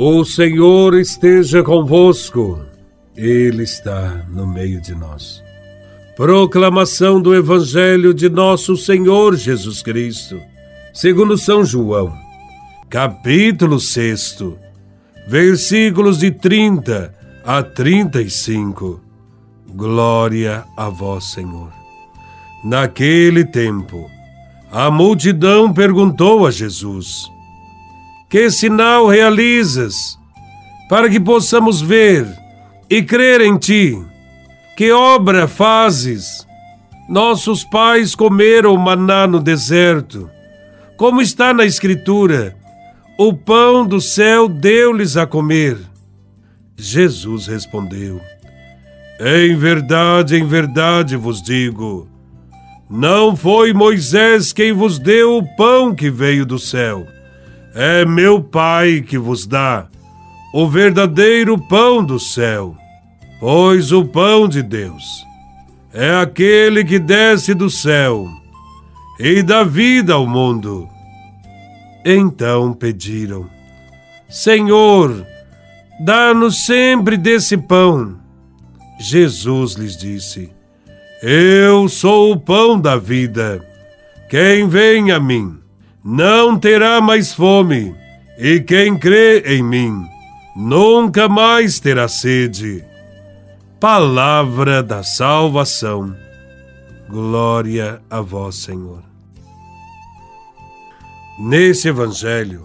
[0.00, 2.64] O Senhor esteja convosco,
[3.16, 5.42] Ele está no meio de nós.
[6.16, 10.40] Proclamação do Evangelho de Nosso Senhor Jesus Cristo,
[10.94, 12.16] segundo São João,
[12.88, 14.38] capítulo 6,
[15.26, 17.12] versículos de 30
[17.44, 19.00] a 35.
[19.74, 21.72] Glória a Vós, Senhor.
[22.62, 24.08] Naquele tempo,
[24.70, 27.28] a multidão perguntou a Jesus:
[28.30, 30.18] Que sinal realizas
[30.88, 32.26] para que possamos ver
[32.88, 33.98] e crer em ti?
[34.76, 36.46] Que obra fazes?
[37.08, 40.30] Nossos pais comeram maná no deserto.
[40.96, 42.54] Como está na Escritura,
[43.18, 45.78] o pão do céu deu-lhes a comer.
[46.76, 48.20] Jesus respondeu:
[49.20, 52.08] Em verdade, em verdade vos digo
[52.90, 57.06] não foi Moisés quem vos deu o pão que veio do céu.
[57.80, 59.86] É meu Pai que vos dá
[60.52, 62.76] o verdadeiro pão do céu.
[63.38, 65.04] Pois o pão de Deus
[65.94, 68.26] é aquele que desce do céu
[69.20, 70.88] e dá vida ao mundo.
[72.04, 73.48] Então pediram:
[74.28, 75.24] Senhor,
[76.00, 78.18] dá-nos sempre desse pão.
[78.98, 80.50] Jesus lhes disse:
[81.22, 83.64] eu sou o pão da vida.
[84.28, 85.67] Quem vem a mim
[86.04, 87.94] não terá mais fome,
[88.38, 90.06] e quem crê em mim
[90.54, 92.84] nunca mais terá sede.
[93.80, 96.14] Palavra da salvação.
[97.08, 99.02] Glória a vós, Senhor.
[101.38, 102.64] Nesse evangelho,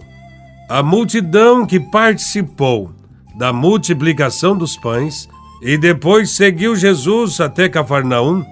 [0.68, 2.90] a multidão que participou
[3.36, 5.28] da multiplicação dos pães
[5.62, 8.44] e depois seguiu Jesus até Cafarnaum,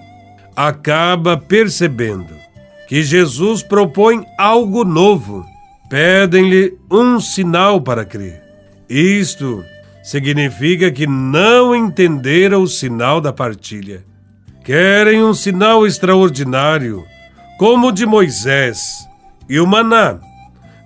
[0.57, 2.42] acaba percebendo
[2.93, 5.47] que Jesus propõe algo novo.
[5.89, 8.43] Pedem-lhe um sinal para crer.
[8.87, 9.65] Isto
[10.03, 14.05] significa que não entenderam o sinal da partilha.
[14.63, 17.03] Querem um sinal extraordinário,
[17.59, 19.09] como o de Moisés
[19.49, 20.21] e o maná,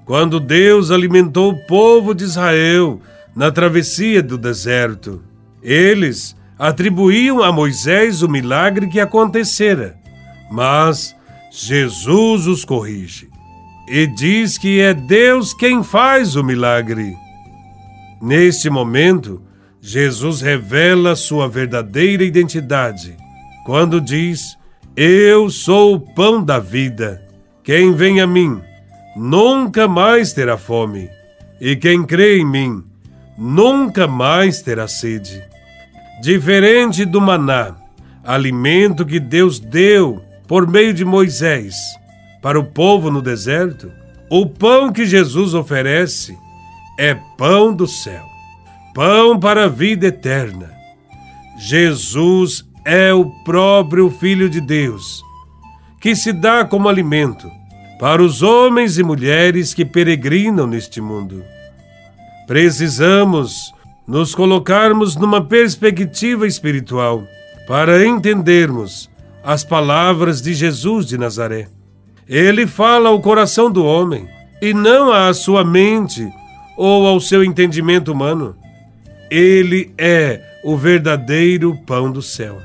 [0.05, 3.00] quando Deus alimentou o povo de Israel
[3.34, 5.25] na travessia do deserto.
[5.61, 9.97] Eles atribuíam a Moisés o milagre que acontecera,
[10.53, 11.16] mas
[11.51, 13.29] Jesus os corrige
[13.89, 17.17] e diz que é Deus quem faz o milagre.
[18.21, 19.43] Neste momento,
[19.81, 23.17] Jesus revela sua verdadeira identidade
[23.65, 24.59] quando diz:
[24.97, 27.23] Eu sou o pão da vida.
[27.63, 28.61] Quem vem a mim
[29.17, 31.09] nunca mais terá fome,
[31.61, 32.84] e quem crê em mim
[33.37, 35.43] nunca mais terá sede.
[36.23, 37.75] Diferente do maná,
[38.25, 41.75] alimento que Deus deu por meio de Moisés
[42.43, 43.91] para o povo no deserto,
[44.31, 46.37] o pão que Jesus oferece
[46.99, 48.25] é pão do céu,
[48.95, 50.71] pão para a vida eterna.
[51.59, 55.23] Jesus é o próprio Filho de Deus,
[56.01, 57.51] que se dá como alimento
[57.99, 61.43] para os homens e mulheres que peregrinam neste mundo.
[62.47, 63.75] Precisamos
[64.07, 67.25] nos colocarmos numa perspectiva espiritual
[67.67, 69.11] para entendermos
[69.47, 71.69] as palavras de Jesus de Nazaré.
[72.29, 74.29] Ele fala ao coração do homem
[74.61, 76.29] e não à sua mente
[76.77, 78.57] ou ao seu entendimento humano.
[79.31, 82.61] Ele é o verdadeiro pão do céu.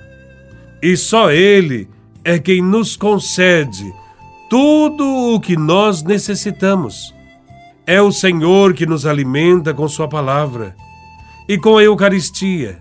[0.81, 1.87] E só Ele
[2.23, 3.93] é quem nos concede
[4.49, 5.05] tudo
[5.35, 7.13] o que nós necessitamos.
[7.85, 10.75] É o Senhor que nos alimenta com Sua palavra
[11.47, 12.79] e com a Eucaristia,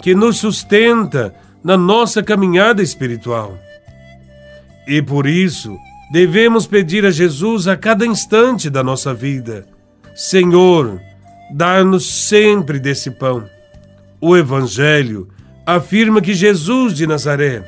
[0.00, 3.58] que nos sustenta na nossa caminhada espiritual.
[4.86, 5.74] E por isso,
[6.12, 9.66] devemos pedir a Jesus a cada instante da nossa vida:
[10.14, 11.00] Senhor,
[11.50, 13.48] dá-nos sempre desse pão.
[14.20, 15.28] O Evangelho
[15.64, 17.64] afirma que Jesus de Nazaré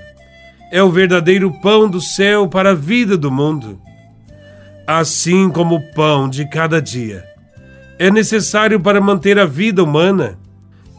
[0.70, 3.80] é o verdadeiro pão do céu para a vida do mundo.
[4.86, 7.24] Assim como o pão de cada dia
[7.98, 10.38] é necessário para manter a vida humana,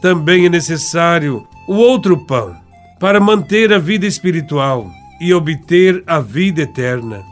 [0.02, 2.56] também é necessário o outro pão
[2.98, 4.90] para manter a vida espiritual
[5.20, 7.22] e obter a vida eterna.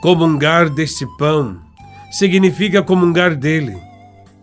[0.00, 1.58] Comungar deste pão
[2.10, 3.76] significa comungar dele.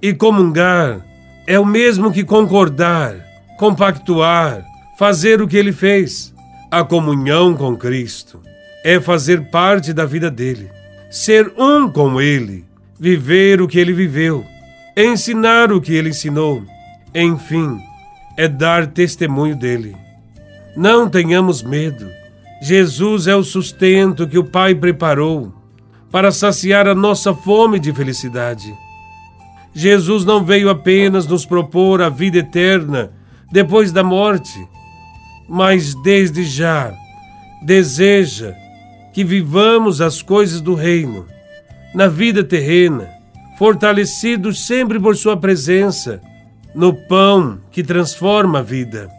[0.01, 1.05] E comungar
[1.47, 3.15] é o mesmo que concordar,
[3.57, 4.63] compactuar,
[4.97, 6.33] fazer o que ele fez.
[6.69, 8.39] A comunhão com Cristo
[8.83, 10.69] é fazer parte da vida dele,
[11.09, 12.65] ser um com ele,
[12.99, 14.45] viver o que ele viveu
[14.95, 16.63] ensinar o que ele ensinou.
[17.13, 17.79] Enfim,
[18.37, 19.95] é dar testemunho dele.
[20.75, 22.09] Não tenhamos medo.
[22.61, 25.53] Jesus é o sustento que o Pai preparou
[26.11, 28.73] para saciar a nossa fome de felicidade.
[29.73, 33.11] Jesus não veio apenas nos propor a vida eterna
[33.51, 34.67] depois da morte,
[35.47, 36.93] mas desde já
[37.63, 38.53] deseja
[39.13, 41.25] que vivamos as coisas do reino
[41.93, 43.09] na vida terrena,
[43.57, 46.21] fortalecidos sempre por Sua presença,
[46.73, 49.09] no pão que transforma a vida.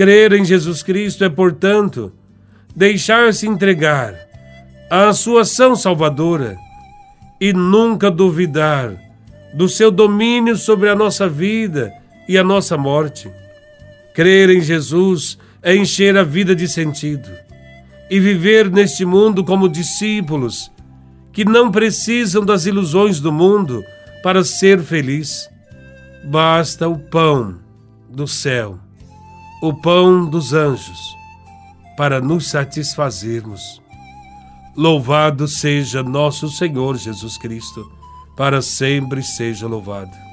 [0.00, 2.10] Crer em Jesus Cristo é, portanto,
[2.74, 4.14] deixar-se entregar
[4.88, 6.56] à Sua ação salvadora
[7.38, 8.96] e nunca duvidar
[9.52, 11.92] do seu domínio sobre a nossa vida
[12.26, 13.30] e a nossa morte.
[14.14, 17.28] Crer em Jesus é encher a vida de sentido
[18.10, 20.72] e viver neste mundo como discípulos
[21.30, 23.84] que não precisam das ilusões do mundo
[24.22, 25.50] para ser feliz.
[26.24, 27.58] Basta o pão
[28.08, 28.78] do céu,
[29.62, 31.14] o pão dos anjos,
[31.96, 33.82] para nos satisfazermos.
[34.76, 37.90] Louvado seja nosso Senhor Jesus Cristo
[38.40, 40.29] para sempre seja louvado.